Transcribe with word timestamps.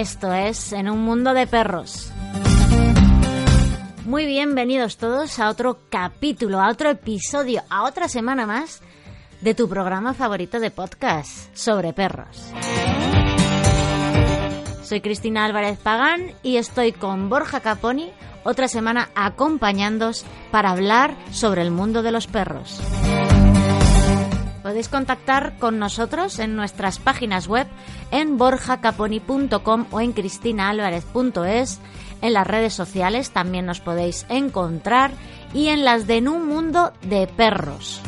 Esto 0.00 0.32
es 0.32 0.72
En 0.72 0.88
un 0.88 1.02
mundo 1.02 1.34
de 1.34 1.46
perros. 1.46 2.10
Muy 4.06 4.24
bienvenidos 4.24 4.96
todos 4.96 5.38
a 5.38 5.50
otro 5.50 5.80
capítulo, 5.90 6.58
a 6.58 6.70
otro 6.70 6.88
episodio, 6.88 7.60
a 7.68 7.82
otra 7.82 8.08
semana 8.08 8.46
más 8.46 8.80
de 9.42 9.54
tu 9.54 9.68
programa 9.68 10.14
favorito 10.14 10.58
de 10.58 10.70
podcast 10.70 11.54
sobre 11.54 11.92
perros. 11.92 12.50
Soy 14.82 15.02
Cristina 15.02 15.44
Álvarez 15.44 15.78
Pagán 15.78 16.32
y 16.42 16.56
estoy 16.56 16.92
con 16.92 17.28
Borja 17.28 17.60
Caponi 17.60 18.10
otra 18.42 18.68
semana 18.68 19.10
acompañándos 19.14 20.24
para 20.50 20.70
hablar 20.70 21.14
sobre 21.30 21.60
el 21.60 21.72
mundo 21.72 22.02
de 22.02 22.12
los 22.12 22.26
perros. 22.26 22.80
Podéis 24.70 24.88
contactar 24.88 25.58
con 25.58 25.80
nosotros 25.80 26.38
en 26.38 26.54
nuestras 26.54 27.00
páginas 27.00 27.48
web 27.48 27.66
en 28.12 28.38
borjacaponi.com 28.38 29.86
o 29.90 30.00
en 30.00 30.12
cristinaalvarez.es. 30.12 31.80
En 32.22 32.32
las 32.32 32.46
redes 32.46 32.72
sociales 32.72 33.32
también 33.32 33.66
nos 33.66 33.80
podéis 33.80 34.26
encontrar 34.28 35.10
y 35.52 35.70
en 35.70 35.84
las 35.84 36.06
de 36.06 36.18
En 36.18 36.28
un 36.28 36.46
mundo 36.46 36.92
de 37.02 37.26
perros. 37.26 38.00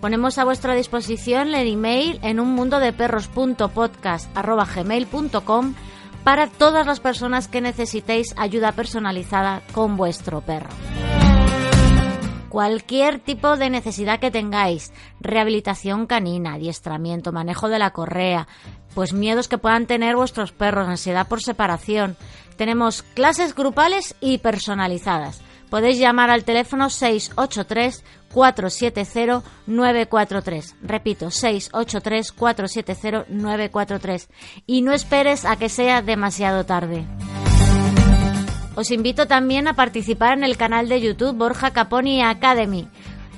Ponemos 0.00 0.38
a 0.38 0.44
vuestra 0.44 0.76
disposición 0.76 1.52
el 1.52 1.66
email 1.66 2.20
en 2.22 2.38
un 2.38 2.54
mundo 2.54 2.78
de 2.78 2.92
perros.podcast.gmail.com 2.92 5.74
para 6.22 6.46
todas 6.46 6.86
las 6.86 7.00
personas 7.00 7.48
que 7.48 7.60
necesitéis 7.60 8.32
ayuda 8.36 8.70
personalizada 8.70 9.62
con 9.72 9.96
vuestro 9.96 10.40
perro 10.40 10.70
cualquier 12.54 13.18
tipo 13.18 13.56
de 13.56 13.68
necesidad 13.68 14.20
que 14.20 14.30
tengáis, 14.30 14.92
rehabilitación 15.18 16.06
canina, 16.06 16.54
adiestramiento, 16.54 17.32
manejo 17.32 17.68
de 17.68 17.80
la 17.80 17.90
correa, 17.90 18.46
pues 18.94 19.12
miedos 19.12 19.48
que 19.48 19.58
puedan 19.58 19.88
tener 19.88 20.14
vuestros 20.14 20.52
perros, 20.52 20.86
ansiedad 20.86 21.26
por 21.26 21.42
separación. 21.42 22.16
Tenemos 22.56 23.02
clases 23.02 23.56
grupales 23.56 24.14
y 24.20 24.38
personalizadas. 24.38 25.42
Podéis 25.68 25.98
llamar 25.98 26.30
al 26.30 26.44
teléfono 26.44 26.90
683 26.90 28.04
470 28.32 29.42
943. 29.66 30.76
Repito, 30.80 31.32
683 31.32 32.30
470 32.30 33.24
943. 33.30 34.28
Y 34.64 34.82
no 34.82 34.92
esperes 34.92 35.44
a 35.44 35.56
que 35.56 35.68
sea 35.68 36.02
demasiado 36.02 36.64
tarde. 36.64 37.04
Os 38.76 38.90
invito 38.90 39.26
también 39.26 39.68
a 39.68 39.74
participar 39.74 40.36
en 40.36 40.42
el 40.42 40.56
canal 40.56 40.88
de 40.88 41.00
YouTube 41.00 41.36
Borja 41.36 41.70
Caponi 41.72 42.22
Academy, 42.22 42.88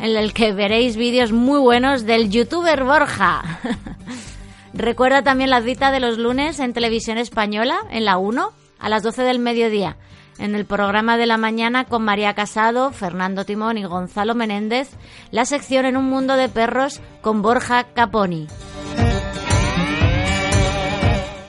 en 0.01 0.17
el 0.17 0.33
que 0.33 0.53
veréis 0.53 0.97
vídeos 0.97 1.31
muy 1.31 1.59
buenos 1.59 2.07
del 2.07 2.31
youtuber 2.31 2.85
Borja. 2.85 3.43
Recuerda 4.73 5.23
también 5.23 5.51
la 5.51 5.61
cita 5.61 5.91
de 5.91 6.01
los 6.01 6.17
lunes 6.17 6.59
en 6.59 6.73
televisión 6.73 7.19
española, 7.19 7.79
en 7.91 8.07
la 8.07 8.17
1, 8.17 8.51
a 8.79 8.89
las 8.89 9.03
12 9.03 9.23
del 9.23 9.39
mediodía, 9.39 9.97
en 10.39 10.55
el 10.55 10.65
programa 10.65 11.19
de 11.19 11.27
la 11.27 11.37
mañana 11.37 11.85
con 11.85 12.03
María 12.03 12.35
Casado, 12.35 12.91
Fernando 12.93 13.45
Timón 13.45 13.77
y 13.77 13.85
Gonzalo 13.85 14.35
Menéndez, 14.35 14.91
la 15.31 15.45
sección 15.45 15.85
En 15.85 15.99
un 15.99 16.07
mundo 16.07 16.37
de 16.37 16.49
perros 16.49 17.01
con 17.21 17.43
Borja 17.43 17.85
Caponi. 17.93 18.47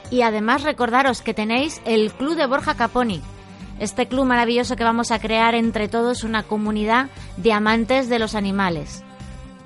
Y 0.09 0.22
además 0.23 0.63
recordaros 0.63 1.22
que 1.22 1.34
tenéis 1.34 1.81
el 1.85 2.11
Club 2.11 2.35
de 2.35 2.47
Borja 2.47 2.75
Caponi, 2.75 3.22
este 3.79 4.07
club 4.07 4.25
maravilloso 4.25 4.75
que 4.75 4.83
vamos 4.83 5.11
a 5.11 5.19
crear 5.19 5.55
entre 5.55 5.88
todos 5.88 6.23
una 6.23 6.43
comunidad 6.43 7.09
de 7.38 7.53
amantes 7.53 8.09
de 8.09 8.19
los 8.19 8.35
animales. 8.35 9.03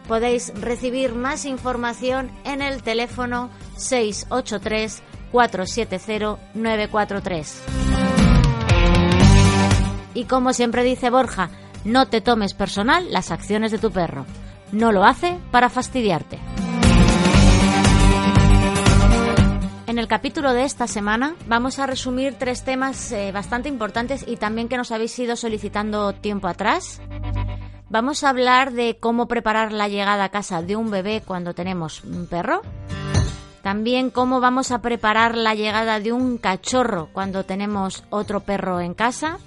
Podéis 0.08 0.54
recibir 0.60 1.14
más 1.14 1.46
información 1.46 2.32
en 2.44 2.62
el 2.62 2.84
teléfono 2.84 3.50
683 3.78 5.02
470 5.32 6.38
943. 6.54 7.64
Y 10.14 10.26
como 10.26 10.54
siempre 10.54 10.84
dice 10.84 11.10
Borja, 11.10 11.50
no 11.86 12.08
te 12.08 12.22
tomes 12.22 12.54
personal 12.54 13.12
las 13.12 13.32
acciones 13.32 13.72
de 13.72 13.78
tu 13.78 13.92
perro. 13.92 14.26
No 14.72 14.92
lo 14.92 15.04
hace 15.04 15.38
para 15.52 15.70
fastidiarte. 15.70 16.40
El 20.02 20.08
capítulo 20.08 20.54
de 20.54 20.64
esta 20.64 20.88
semana 20.88 21.36
vamos 21.46 21.78
a 21.78 21.86
resumir 21.86 22.34
tres 22.34 22.64
temas 22.64 23.12
eh, 23.12 23.32
bastante 23.32 23.70
importantes 23.70 24.26
y 24.28 24.36
también 24.38 24.68
que 24.68 24.76
nos 24.76 24.92
habéis 24.92 25.18
ido 25.20 25.36
solicitando 25.36 26.12
tiempo 26.14 26.48
atrás. 26.48 27.00
Vamos 27.88 28.24
a 28.24 28.30
hablar 28.30 28.72
de 28.72 28.98
cómo 29.00 29.28
preparar 29.28 29.72
la 29.72 29.88
llegada 29.88 30.24
a 30.24 30.30
casa 30.30 30.64
de 30.64 30.76
un 30.76 30.90
bebé 30.90 31.22
cuando 31.24 31.54
tenemos 31.54 32.04
un 32.04 32.26
perro. 32.26 32.64
También 33.62 34.10
cómo 34.10 34.40
vamos 34.40 34.72
a 34.72 34.82
preparar 34.82 35.38
la 35.38 35.54
llegada 35.54 36.00
de 36.00 36.12
un 36.14 36.40
cachorro 36.40 37.10
cuando 37.14 37.44
tenemos 37.44 38.04
otro 38.10 38.40
perro 38.40 38.80
en 38.82 38.96
casa. 38.96 39.38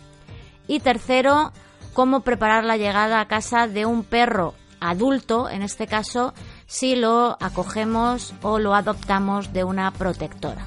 Y 0.69 0.79
tercero, 0.79 1.51
cómo 1.95 2.21
preparar 2.21 2.63
la 2.63 2.77
llegada 2.77 3.19
a 3.19 3.27
casa 3.27 3.67
de 3.67 3.87
un 3.87 4.05
perro 4.05 4.55
adulto, 4.79 5.49
en 5.49 5.63
este 5.63 5.89
caso, 5.89 6.33
si 6.67 6.97
lo 6.97 7.37
acogemos 7.41 8.35
o 8.43 8.59
lo 8.59 8.75
adoptamos 8.75 9.53
de 9.53 9.65
una 9.65 9.91
protectora. 9.91 10.67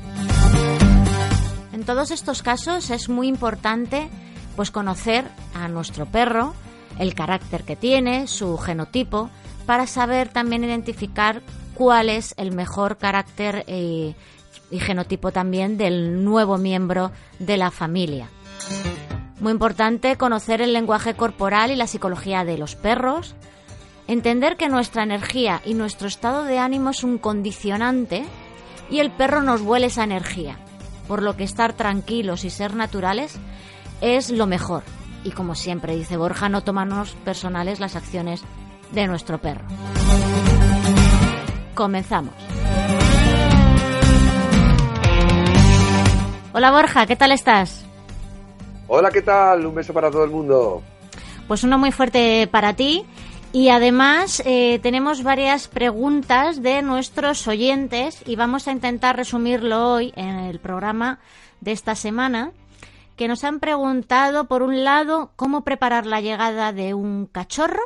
En 1.74 1.84
todos 1.84 2.12
estos 2.12 2.41
casos 2.41 2.90
es 2.90 3.09
muy 3.09 3.28
importante 3.28 4.09
pues 4.56 4.72
conocer 4.72 5.25
a 5.53 5.68
nuestro 5.68 6.07
perro, 6.07 6.56
el 6.97 7.13
carácter 7.13 7.63
que 7.63 7.75
tiene, 7.75 8.28
su 8.28 8.57
genotipo, 8.57 9.30
para 9.68 9.86
saber 9.86 10.30
también 10.30 10.63
identificar 10.63 11.41
cuál 11.75 12.09
es 12.09 12.34
el 12.38 12.52
mejor 12.52 12.97
carácter 12.97 13.63
y, 13.68 14.16
y 14.72 14.80
genotipo 14.80 15.31
también 15.31 15.78
del 15.78 16.24
nuevo 16.24 16.57
miembro 16.57 17.12
de 17.38 17.57
la 17.57 17.69
familia. 17.69 18.30
Muy 19.40 19.52
importante 19.52 20.18
conocer 20.18 20.62
el 20.62 20.74
lenguaje 20.74 21.13
corporal 21.13 21.69
y 21.69 21.75
la 21.75 21.86
psicología 21.86 22.44
de 22.44 22.57
los 22.57 22.75
perros, 22.75 23.36
Entender 24.07 24.56
que 24.56 24.69
nuestra 24.69 25.03
energía 25.03 25.62
y 25.66 25.73
nuestro 25.73 26.07
estado 26.07 26.45
de 26.45 26.59
ánimo 26.59 26.91
es 26.91 27.03
un 27.03 27.18
condicionante 27.18 28.23
y 28.90 29.00
el 29.00 29.12
perro 29.12 29.41
nos 29.41 29.59
huele 29.62 29.88
esa 29.88 30.06
energía, 30.06 30.57
por 31.09 31.22
lo 31.22 31.35
que 31.35 31.44
estar 31.44 31.73
tranquilos 31.73 32.45
y 32.45 32.50
ser 32.50 32.73
naturales 32.73 33.38
es 34.00 34.29
lo 34.29 34.47
mejor. 34.47 34.84
Y 35.25 35.31
como 35.31 35.56
siempre 35.56 35.97
dice 35.97 36.16
Borja, 36.16 36.47
no 36.47 36.63
tomarnos 36.63 37.16
personales 37.25 37.81
las 37.81 37.97
acciones 37.97 38.44
de 38.94 39.07
nuestro 39.07 39.40
perro. 39.40 39.66
Comenzamos. 41.75 42.34
Hola 46.53 46.72
Borja, 46.72 47.06
¿qué 47.07 47.18
tal 47.18 47.34
estás? 47.34 47.85
Hola, 48.88 49.12
¿qué 49.12 49.22
tal? 49.22 49.66
Un 49.66 49.75
beso 49.75 49.94
para 49.94 50.09
todo 50.09 50.24
el 50.24 50.31
mundo. 50.31 50.81
Pues 51.50 51.66
uno 51.66 51.78
muy 51.78 51.91
fuerte 51.91 52.47
para 52.47 52.72
ti 52.72 53.06
y 53.57 53.69
además 53.69 54.44
eh, 54.45 54.79
tenemos 54.84 55.23
varias 55.23 55.68
preguntas 55.68 56.62
de 56.62 56.84
nuestros 56.84 57.47
oyentes 57.47 58.22
y 58.28 58.35
vamos 58.35 58.68
a 58.68 58.72
intentar 58.72 59.18
resumirlo 59.18 59.94
hoy 59.94 60.13
en 60.16 60.38
el 60.38 60.59
programa 60.59 61.18
de 61.59 61.72
esta 61.72 61.95
semana, 61.95 62.51
que 63.15 63.27
nos 63.27 63.44
han 63.44 63.59
preguntado, 63.59 64.48
por 64.48 64.62
un 64.62 64.83
lado, 64.83 65.31
cómo 65.36 65.63
preparar 65.63 66.06
la 66.06 66.21
llegada 66.21 66.71
de 66.71 66.94
un 66.94 67.25
cachorro, 67.25 67.81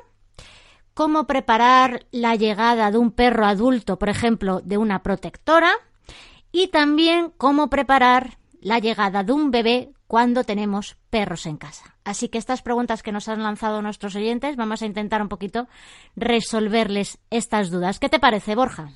cómo 0.94 1.26
preparar 1.26 2.06
la 2.12 2.36
llegada 2.36 2.92
de 2.92 2.98
un 2.98 3.12
perro 3.12 3.46
adulto, 3.46 3.98
por 3.98 4.10
ejemplo, 4.10 4.60
de 4.60 4.78
una 4.78 5.04
protectora, 5.04 5.72
y 6.52 6.68
también 6.68 7.32
cómo 7.38 7.70
preparar 7.70 8.40
la 8.62 8.80
llegada 8.80 9.24
de 9.24 9.34
un 9.34 9.52
bebé 9.52 9.90
cuando 10.08 10.44
tenemos 10.44 10.98
perros 11.10 11.46
en 11.46 11.58
casa. 11.58 11.96
Así 12.04 12.30
que 12.30 12.38
estas 12.38 12.62
preguntas 12.62 13.04
que 13.04 13.12
nos 13.12 13.28
han 13.28 13.44
lanzado 13.44 13.82
nuestros 13.82 14.16
oyentes, 14.16 14.56
vamos 14.56 14.82
a 14.82 14.86
intentar 14.86 15.22
un 15.22 15.30
poquito 15.30 15.68
resolverles 16.16 17.18
estas 17.30 17.70
dudas. 17.72 18.00
¿Qué 18.00 18.10
te 18.10 18.20
parece, 18.20 18.56
Borja? 18.56 18.90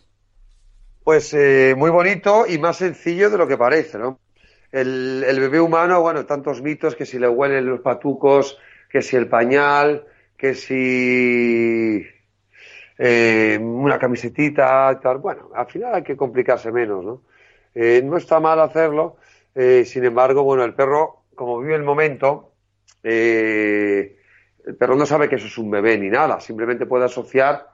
Pues 1.04 1.34
eh, 1.34 1.76
muy 1.78 1.92
bonito 1.92 2.46
y 2.48 2.58
más 2.58 2.78
sencillo 2.78 3.30
de 3.30 3.38
lo 3.38 3.48
que 3.48 3.58
parece, 3.58 3.98
¿no? 3.98 4.20
El, 4.72 5.24
bebé 5.40 5.62
humano, 5.62 6.02
bueno, 6.02 6.26
tantos 6.26 6.62
mitos 6.62 6.96
que 6.96 7.06
si 7.06 7.18
le 7.18 7.30
huelen 7.30 7.66
los 7.66 7.80
patucos, 7.80 8.58
que 8.90 9.02
si 9.02 9.16
el 9.16 9.30
pañal, 9.30 10.06
que 10.36 10.54
si 10.54 12.06
eh, 12.98 13.58
una 13.62 13.98
camisetita, 13.98 15.00
tal. 15.00 15.20
Bueno, 15.20 15.50
al 15.56 15.68
final 15.68 15.96
hay 15.96 16.04
que 16.04 16.18
complicarse 16.18 16.72
menos, 16.72 17.06
¿no? 17.06 17.22
Eh, 17.74 18.02
no 18.04 18.18
está 18.18 18.40
mal 18.40 18.60
hacerlo, 18.60 19.18
eh, 19.56 19.86
sin 19.86 20.04
embargo, 20.04 20.44
bueno, 20.44 20.63
el 20.63 20.74
perro, 20.74 21.24
como 21.34 21.60
vive 21.60 21.75
el 21.75 21.84
momento, 21.84 22.52
eh, 23.02 24.18
el 24.66 24.75
perro 24.75 24.96
no 24.96 25.06
sabe 25.06 25.30
que 25.30 25.36
eso 25.36 25.48
es 25.48 25.57
un 25.57 25.72
bebé 25.72 25.98
ni 25.98 26.10
nada, 26.10 26.40
simplemente 26.40 26.86
puede 26.86 27.06
asociar 27.06 27.69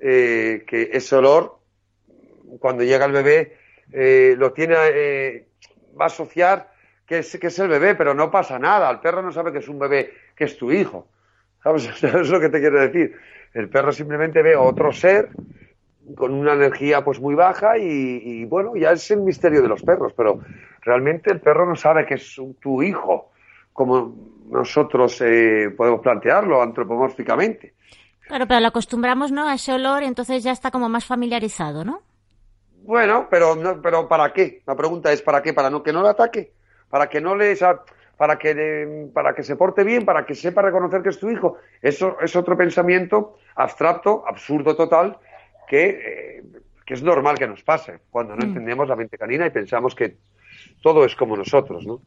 eh, 0.00 0.64
que 0.66 0.90
ese 0.92 1.16
olor, 1.16 1.58
cuando 2.60 2.84
llega 2.84 3.06
el 3.06 3.12
bebé, 3.12 3.58
lo 4.36 4.52
tiene, 4.52 5.46
va 5.98 6.04
a 6.04 6.06
asociar 6.06 6.72
que 7.06 7.18
es, 7.18 7.36
que 7.38 7.48
es 7.48 7.58
el 7.58 7.68
bebé, 7.68 7.94
pero 7.94 8.14
no 8.14 8.30
pasa 8.30 8.58
nada, 8.58 8.90
el 8.90 9.00
perro 9.00 9.22
no 9.22 9.32
sabe 9.32 9.52
que 9.52 9.58
es 9.58 9.68
un 9.68 9.78
bebé, 9.78 10.12
que 10.36 10.44
es 10.44 10.56
tu 10.56 10.70
hijo. 10.70 11.08
¿Sabes? 11.62 11.88
Es 12.02 12.28
lo 12.28 12.40
que 12.40 12.50
te 12.50 12.60
quiero 12.60 12.80
decir. 12.80 13.16
El 13.52 13.68
perro 13.68 13.92
simplemente 13.92 14.42
ve 14.42 14.54
otro 14.54 14.92
ser 14.92 15.30
con 16.16 16.32
una 16.34 16.52
energía 16.52 17.04
pues 17.04 17.20
muy 17.20 17.34
baja 17.34 17.78
y, 17.78 18.44
bueno, 18.44 18.76
ya 18.76 18.92
es 18.92 19.10
el 19.10 19.20
misterio 19.20 19.62
de 19.62 19.68
los 19.68 19.82
perros, 19.82 20.12
pero 20.16 20.40
realmente 20.82 21.32
el 21.32 21.40
perro 21.40 21.66
no 21.66 21.76
sabe 21.76 22.04
que 22.04 22.14
es 22.14 22.40
tu 22.60 22.82
hijo, 22.82 23.30
como 23.72 24.14
nosotros 24.50 25.20
eh, 25.22 25.72
podemos 25.76 26.00
plantearlo 26.00 26.62
antropomórficamente. 26.62 27.74
Claro, 28.26 28.46
pero 28.46 28.60
lo 28.60 28.68
acostumbramos, 28.68 29.32
¿no? 29.32 29.48
A 29.48 29.54
ese 29.54 29.72
olor 29.72 30.02
y 30.02 30.06
entonces 30.06 30.42
ya 30.42 30.52
está 30.52 30.70
como 30.70 30.88
más 30.88 31.04
familiarizado, 31.04 31.84
¿no? 31.84 32.02
Bueno, 32.82 33.28
pero, 33.30 33.56
pero 33.82 34.08
¿para 34.08 34.32
qué? 34.32 34.62
La 34.66 34.74
pregunta 34.74 35.10
es 35.12 35.22
¿para 35.22 35.42
qué? 35.42 35.52
Para 35.54 35.70
no, 35.70 35.82
que 35.82 35.92
no 35.92 36.02
le 36.02 36.08
ataque, 36.08 36.52
para 36.88 37.08
que 37.08 37.20
no 37.20 37.34
le... 37.34 37.56
Para 38.16 38.38
que, 38.38 39.08
para 39.12 39.34
que 39.34 39.42
se 39.42 39.56
porte 39.56 39.82
bien, 39.82 40.04
para 40.04 40.24
que 40.24 40.36
sepa 40.36 40.62
reconocer 40.62 41.02
que 41.02 41.08
es 41.08 41.18
tu 41.18 41.28
hijo. 41.30 41.56
Eso 41.82 42.16
es 42.20 42.36
otro 42.36 42.56
pensamiento 42.56 43.38
abstracto, 43.56 44.22
absurdo 44.24 44.76
total, 44.76 45.18
que, 45.68 45.88
eh, 45.88 46.42
que 46.84 46.94
es 46.94 47.02
normal 47.02 47.38
que 47.38 47.46
nos 47.46 47.62
pase 47.62 48.00
cuando 48.10 48.36
no 48.36 48.44
mm. 48.44 48.48
entendemos 48.48 48.88
la 48.88 48.96
mente 48.96 49.18
canina 49.18 49.46
y 49.46 49.50
pensamos 49.50 49.94
que 49.94 50.16
todo 50.82 51.04
es 51.04 51.14
como 51.16 51.36
nosotros, 51.36 51.86
¿no? 51.86 52.02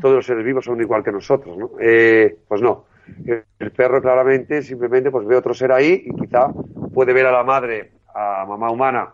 Todos 0.00 0.16
los 0.16 0.26
seres 0.26 0.44
vivos 0.44 0.64
son 0.64 0.80
igual 0.80 1.02
que 1.02 1.12
nosotros, 1.12 1.56
¿no? 1.56 1.72
Eh, 1.80 2.36
pues 2.46 2.60
no. 2.60 2.86
El 3.26 3.72
perro 3.72 4.00
claramente 4.00 4.62
simplemente 4.62 5.10
pues 5.10 5.26
ve 5.26 5.36
otro 5.36 5.52
ser 5.54 5.72
ahí 5.72 6.04
y 6.06 6.14
quizá 6.14 6.48
puede 6.92 7.12
ver 7.12 7.26
a 7.26 7.32
la 7.32 7.42
madre, 7.42 7.92
a 8.14 8.44
mamá 8.46 8.70
humana, 8.70 9.10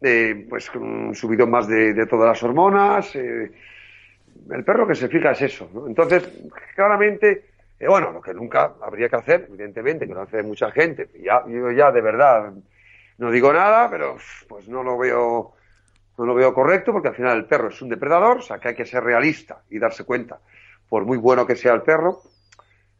eh, 0.00 0.46
pues 0.48 0.70
con 0.70 0.82
un 0.82 1.14
subidón 1.14 1.50
más 1.50 1.68
de, 1.68 2.06
todas 2.06 2.28
las 2.28 2.42
hormonas. 2.42 3.14
Eh, 3.14 3.52
el 4.50 4.64
perro 4.64 4.86
que 4.86 4.94
se 4.94 5.08
fija 5.08 5.30
es 5.32 5.42
eso, 5.42 5.70
¿no? 5.72 5.86
Entonces, 5.86 6.28
claramente, 6.74 7.44
eh, 7.78 7.88
bueno, 7.88 8.12
lo 8.12 8.20
que 8.20 8.34
nunca 8.34 8.74
habría 8.82 9.08
que 9.08 9.16
hacer, 9.16 9.46
evidentemente, 9.48 10.06
que 10.06 10.14
lo 10.14 10.22
hace 10.22 10.42
mucha 10.42 10.70
gente, 10.70 11.08
ya, 11.22 11.44
yo 11.46 11.70
ya 11.72 11.90
de 11.90 12.00
verdad 12.00 12.52
no 13.18 13.30
digo 13.30 13.52
nada, 13.52 13.90
pero 13.90 14.16
pues 14.48 14.68
no 14.68 14.82
lo 14.82 14.98
veo 14.98 15.52
no 16.16 16.26
lo 16.26 16.34
veo 16.34 16.54
correcto 16.54 16.92
porque 16.92 17.08
al 17.08 17.16
final 17.16 17.36
el 17.36 17.46
perro 17.46 17.68
es 17.68 17.82
un 17.82 17.88
depredador, 17.88 18.38
o 18.38 18.42
sea 18.42 18.58
que 18.58 18.68
hay 18.68 18.74
que 18.74 18.86
ser 18.86 19.02
realista 19.02 19.62
y 19.70 19.78
darse 19.78 20.04
cuenta, 20.04 20.38
por 20.88 21.04
muy 21.04 21.18
bueno 21.18 21.46
que 21.46 21.56
sea 21.56 21.74
el 21.74 21.82
perro, 21.82 22.22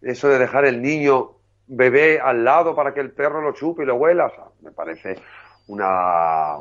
eso 0.03 0.29
de 0.29 0.39
dejar 0.39 0.65
el 0.65 0.83
niño 0.83 1.31
bebé 1.67 2.21
al 2.21 2.45
lado 2.45 2.75
para 2.75 2.93
que 2.93 3.01
el 3.01 3.13
perro 3.13 3.41
lo 3.41 3.53
chupe 3.53 3.85
y 3.85 3.87
lo 3.87 3.95
huela, 3.95 4.27
o 4.27 4.31
sea, 4.31 4.45
me 4.63 4.73
parece 4.73 5.17
una 5.69 6.57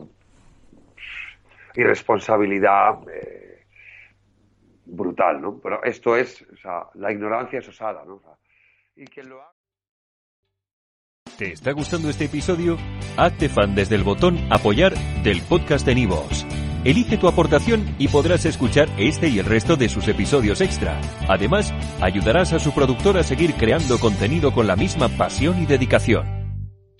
irresponsabilidad 1.76 3.00
eh, 3.12 3.43
brutal, 4.86 5.42
¿no? 5.42 5.60
Pero 5.60 5.84
esto 5.84 6.16
es, 6.16 6.42
o 6.54 6.58
sea, 6.58 6.88
la 6.96 7.12
ignorancia 7.12 7.60
es 7.60 7.68
osada, 7.68 8.04
¿no? 8.06 8.22
y 8.96 9.06
que 9.06 9.24
lo 9.24 9.42
¿Te 11.38 11.52
está 11.52 11.72
gustando 11.72 12.10
este 12.10 12.26
episodio? 12.26 12.78
Hazte 13.18 13.50
fan 13.50 13.74
desde 13.74 13.96
el 13.96 14.04
botón 14.04 14.38
apoyar 14.52 14.94
del 15.24 15.42
podcast 15.42 15.84
de 15.84 15.96
Nivos. 15.96 16.46
Elige 16.84 17.18
tu 17.18 17.28
aportación 17.28 17.96
y 17.98 18.10
podrás 18.10 18.46
escuchar 18.46 18.88
este 18.98 19.30
y 19.30 19.40
el 19.40 19.46
resto 19.46 19.76
de 19.76 19.90
sus 19.90 20.08
episodios 20.08 20.62
extra. 20.62 21.00
Además, 21.28 21.74
ayudarás 22.02 22.54
a 22.54 22.60
su 22.60 22.72
productor 22.74 23.18
a 23.18 23.24
seguir 23.24 23.56
creando 23.56 23.98
contenido 24.00 24.54
con 24.54 24.68
la 24.68 24.76
misma 24.76 25.08
pasión 25.10 25.62
y 25.62 25.66
dedicación. 25.66 26.43